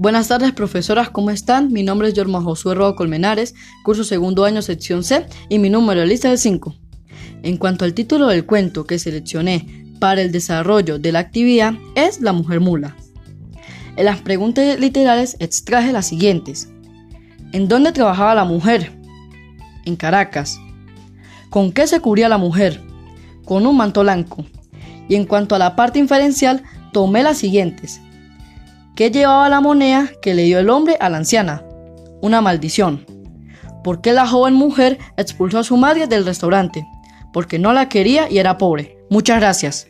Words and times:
Buenas 0.00 0.28
tardes, 0.28 0.52
profesoras, 0.52 1.10
¿cómo 1.10 1.30
están? 1.30 1.74
Mi 1.74 1.82
nombre 1.82 2.08
es 2.08 2.14
Yorma 2.14 2.40
Josué 2.40 2.74
Roa 2.74 2.96
Colmenares, 2.96 3.54
curso 3.84 4.02
segundo 4.02 4.46
año, 4.46 4.62
sección 4.62 5.04
C, 5.04 5.26
y 5.50 5.58
mi 5.58 5.68
número 5.68 6.00
de 6.00 6.06
lista 6.06 6.32
es 6.32 6.40
5. 6.40 6.74
En 7.42 7.58
cuanto 7.58 7.84
al 7.84 7.92
título 7.92 8.28
del 8.28 8.46
cuento 8.46 8.86
que 8.86 8.98
seleccioné 8.98 9.84
para 10.00 10.22
el 10.22 10.32
desarrollo 10.32 10.98
de 10.98 11.12
la 11.12 11.18
actividad, 11.18 11.74
es 11.96 12.22
La 12.22 12.32
mujer 12.32 12.60
mula. 12.60 12.96
En 13.96 14.06
las 14.06 14.22
preguntas 14.22 14.80
literales 14.80 15.36
extraje 15.38 15.92
las 15.92 16.06
siguientes. 16.06 16.70
¿En 17.52 17.68
dónde 17.68 17.92
trabajaba 17.92 18.34
la 18.34 18.46
mujer? 18.46 18.98
En 19.84 19.96
Caracas. 19.96 20.58
¿Con 21.50 21.72
qué 21.72 21.86
se 21.86 22.00
cubría 22.00 22.30
la 22.30 22.38
mujer? 22.38 22.80
Con 23.44 23.66
un 23.66 23.76
manto 23.76 24.00
blanco. 24.00 24.46
Y 25.10 25.16
en 25.16 25.26
cuanto 25.26 25.54
a 25.54 25.58
la 25.58 25.76
parte 25.76 25.98
inferencial, 25.98 26.62
tomé 26.90 27.22
las 27.22 27.36
siguientes. 27.36 28.00
¿Qué 28.96 29.10
llevaba 29.10 29.48
la 29.48 29.60
moneda 29.60 30.10
que 30.20 30.34
le 30.34 30.42
dio 30.42 30.58
el 30.58 30.68
hombre 30.68 30.96
a 31.00 31.08
la 31.08 31.18
anciana? 31.18 31.64
Una 32.20 32.40
maldición. 32.40 33.06
¿Por 33.82 34.00
qué 34.00 34.12
la 34.12 34.26
joven 34.26 34.54
mujer 34.54 34.98
expulsó 35.16 35.58
a 35.58 35.64
su 35.64 35.76
madre 35.76 36.06
del 36.06 36.26
restaurante? 36.26 36.86
Porque 37.32 37.58
no 37.58 37.72
la 37.72 37.88
quería 37.88 38.30
y 38.30 38.38
era 38.38 38.58
pobre. 38.58 38.98
Muchas 39.08 39.40
gracias. 39.40 39.86